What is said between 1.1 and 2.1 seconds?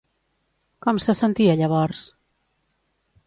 sentia llavors?